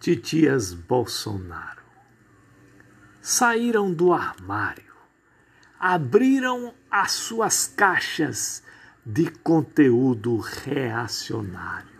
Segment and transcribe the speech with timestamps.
[0.00, 1.78] titias Bolsonaro
[3.28, 4.94] saíram do armário,
[5.78, 8.62] abriram as suas caixas
[9.04, 11.98] de conteúdo reacionário.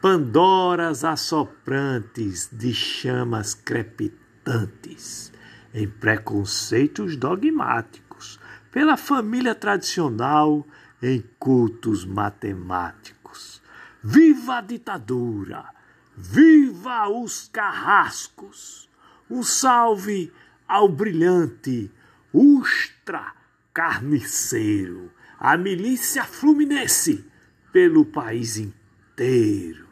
[0.00, 5.32] Pandoras assoprantes de chamas crepitantes
[5.72, 8.40] em preconceitos dogmáticos
[8.72, 10.66] pela família tradicional
[11.00, 13.62] em cultos matemáticos.
[14.02, 15.77] Viva a ditadura!
[16.20, 18.90] Viva os carrascos!
[19.30, 20.32] Um salve
[20.66, 21.92] ao brilhante
[22.32, 23.34] Ustra
[23.72, 27.24] Carniceiro, a milícia fluminense
[27.72, 29.86] pelo país inteiro.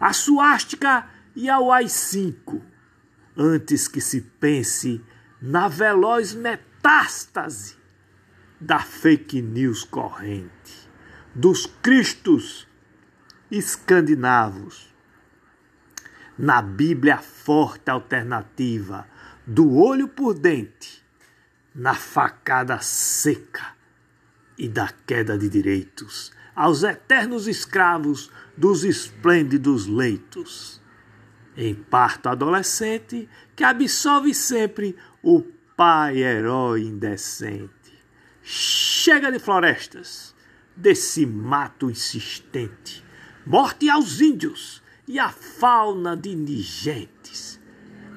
[0.00, 2.60] A suástica e ao AI-5,
[3.36, 5.00] antes que se pense
[5.40, 7.76] na veloz metástase
[8.60, 10.90] da fake news corrente,
[11.32, 12.66] dos cristos
[13.50, 14.88] escandinavos,
[16.38, 19.08] na Bíblia forte alternativa,
[19.44, 21.02] do olho por dente,
[21.74, 23.76] na facada seca
[24.56, 30.80] e da queda de direitos, aos eternos escravos dos esplêndidos leitos.
[31.56, 35.42] Em parto adolescente que absolve sempre o
[35.76, 37.72] pai herói indecente.
[38.42, 40.34] Chega de florestas,
[40.76, 43.04] desse mato insistente.
[43.44, 47.58] Morte aos índios e à fauna de indigentes.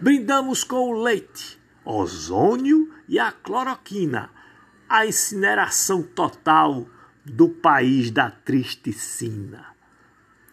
[0.01, 4.29] Brindamos com o leite, ozônio e a cloroquina,
[4.89, 6.85] a incineração total
[7.25, 9.67] do país da triste sina.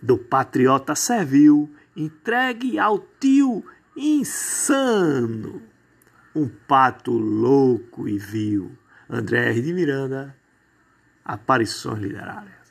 [0.01, 3.65] Do patriota servil, entregue ao tio
[3.97, 5.61] insano.
[6.35, 8.71] Um pato louco e vil
[9.11, 9.63] André R.
[9.63, 10.37] de Miranda,
[11.25, 12.68] Aparições Literárias.